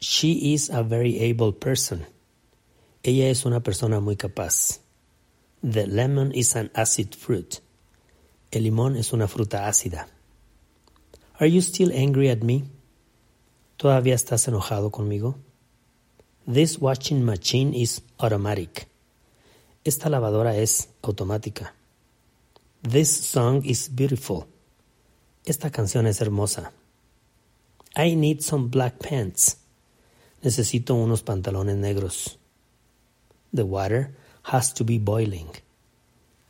[0.00, 2.06] She is a very able person.
[3.02, 4.80] Ella es una persona muy capaz.
[5.62, 7.60] The lemon is an acid fruit.
[8.52, 10.08] El limón es una fruta ácida.
[11.40, 12.64] Are you still angry at me?
[13.76, 15.36] ¿Todavía estás enojado conmigo?
[16.46, 18.88] This washing machine is automatic.
[19.84, 21.74] Esta lavadora es automática.
[22.82, 24.46] This song is beautiful.
[25.44, 26.72] Esta canción es hermosa.
[27.96, 29.58] I need some black pants.
[30.42, 32.38] Necesito unos pantalones negros.
[33.52, 35.48] The water has to be boiling.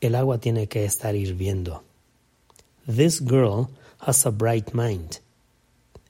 [0.01, 1.83] El agua tiene que estar hirviendo.
[2.87, 3.71] This girl
[4.07, 5.21] has a bright mind.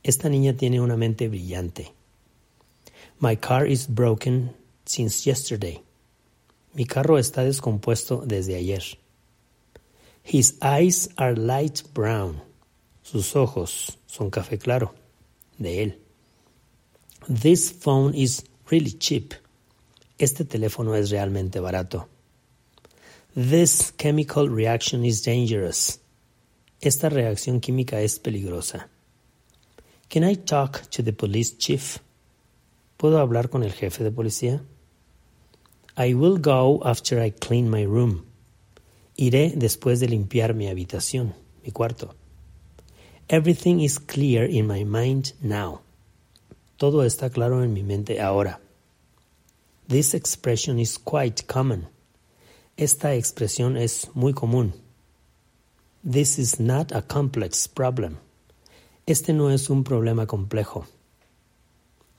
[0.03, 1.93] Esta niña tiene una mente brillante.
[3.21, 4.55] My car is broken
[4.85, 5.83] since yesterday.
[6.75, 8.83] Mi carro está descompuesto desde ayer.
[10.23, 12.43] His eyes are light brown.
[13.03, 14.95] Sus ojos son café claro.
[15.59, 16.08] De él.
[17.27, 19.35] This phone is really cheap.
[20.19, 22.09] Este teléfono es realmente barato.
[23.35, 26.01] This chemical reaction is dangerous.
[26.81, 28.89] Esta reacción química es peligrosa.
[30.09, 31.99] Can I talk to the police chief?
[32.97, 34.63] ¿Puedo hablar con el jefe de policía?
[35.97, 38.25] I will go after I clean my room.
[39.17, 41.35] Iré después de limpiar mi habitación,
[41.65, 42.15] mi cuarto.
[43.29, 45.83] Everything is clear in my mind now.
[46.79, 48.61] Todo está claro en mi mente ahora.
[49.89, 51.89] This expression is quite common.
[52.77, 54.73] Esta expresión es muy común.
[56.05, 58.19] This is not a complex problem.
[59.07, 60.87] Este no es un problema complejo.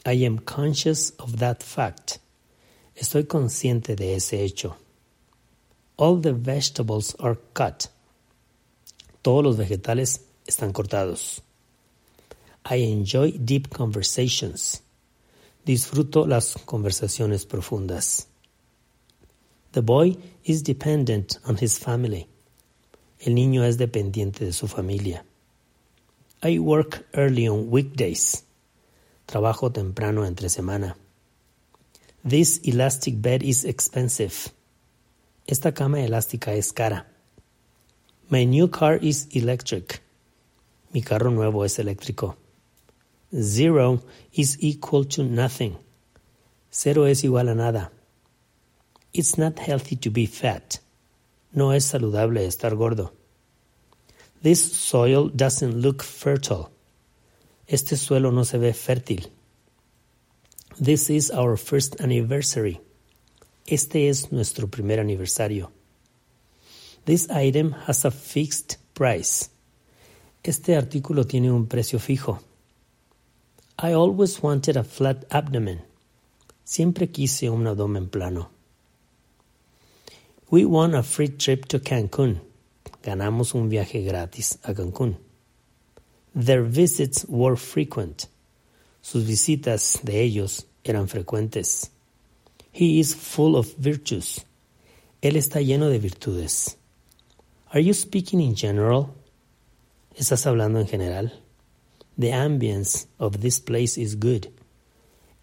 [0.05, 2.19] I am conscious of that fact.
[2.97, 4.75] Estoy consciente de ese hecho.
[5.95, 7.87] All the vegetables are cut.
[9.21, 11.41] Todos los vegetales están cortados.
[12.71, 14.83] I enjoy deep conversations.
[15.65, 18.27] Disfruto las conversaciones profundas.
[19.71, 22.27] The boy is dependent on his family.
[23.19, 25.25] El niño es dependiente de su familia.
[26.43, 28.43] I work early on weekdays.
[29.25, 30.95] Trabajo temprano entre semana.
[32.23, 34.52] This elastic bed is expensive.
[35.47, 37.08] Esta cama elástica es cara.
[38.29, 40.03] My new car is electric.
[40.93, 42.37] Mi carro nuevo es eléctrico.
[43.33, 44.01] Zero
[44.33, 45.77] is equal to nothing.
[46.71, 47.91] Cero es igual a nada.
[49.13, 50.79] It's not healthy to be fat.
[51.53, 53.13] No es saludable estar gordo.
[54.41, 56.69] This soil doesn't look fertile.
[57.67, 59.29] Este suelo no se ve fértil.
[60.79, 62.79] This is our first anniversary.
[63.67, 65.71] Este es nuestro primer aniversario.
[67.05, 69.49] This item has a fixed price.
[70.43, 72.39] Este artículo tiene un precio fijo.
[73.81, 75.79] I always wanted a flat abdomen.
[76.65, 78.49] Siempre quise un abdomen plano.
[80.51, 82.41] We won a free trip to Cancun.
[83.01, 85.15] Ganamos un viaje gratis a Cancún.
[86.35, 88.27] Their visits were frequent.
[89.01, 91.89] Sus visitas de ellos eran frecuentes.
[92.73, 94.43] He is full of virtues.
[95.21, 96.75] Él está lleno de virtudes.
[97.71, 99.15] Are you speaking in general?
[100.17, 101.31] ¿Estás hablando en general?
[102.19, 104.52] The ambience of this place is good.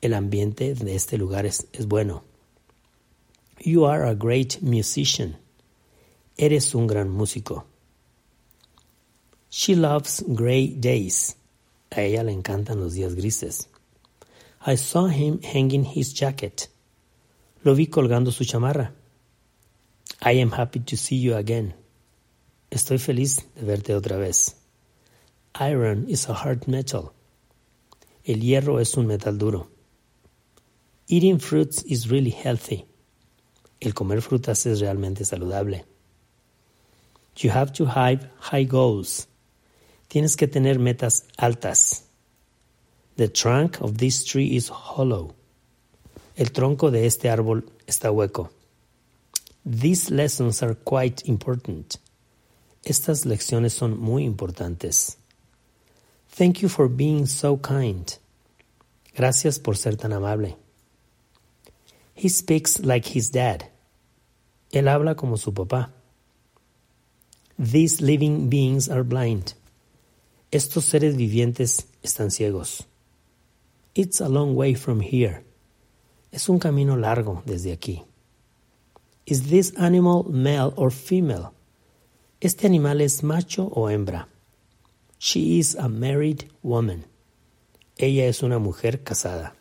[0.02, 2.22] El ambiente de este lugar es, es bueno.
[3.58, 5.38] You are a great musician.
[6.36, 7.64] Eres un gran músico.
[9.48, 11.36] She loves gray days.
[11.90, 13.68] A ella le encantan los días grises.
[14.66, 16.68] I saw him hanging his jacket.
[17.64, 18.92] Lo vi colgando su chamarra.
[20.20, 21.74] I am happy to see you again.
[22.70, 24.56] Estoy feliz de verte otra vez.
[25.60, 27.12] Iron is a hard metal.
[28.24, 29.68] El hierro es un metal duro.
[31.08, 32.84] Eating fruits is really healthy.
[33.80, 35.84] El comer frutas es realmente saludable.
[37.36, 39.28] You have to have high goals.
[40.08, 42.02] Tienes que tener metas altas.
[43.16, 45.34] The trunk of this tree is hollow.
[46.36, 48.50] El tronco de este árbol está hueco.
[49.64, 51.96] These lessons are quite important.
[52.84, 55.16] Estas lecciones son muy importantes.
[56.36, 58.14] Thank you for being so kind.
[59.16, 60.54] Gracias por ser tan amable.
[62.14, 63.70] He speaks like his dad.
[64.70, 65.92] Él habla como su papá.
[67.58, 69.54] These living beings are blind.
[70.52, 72.84] Estos seres vivientes están ciegos.
[73.94, 75.42] It's a long way from here.
[76.32, 78.04] Es un camino largo desde aquí.
[79.24, 81.52] Is this animal male or female?
[82.42, 84.28] Este animal es macho o hembra.
[85.18, 87.06] She is a married woman.
[87.96, 89.54] Ella es una mujer casada.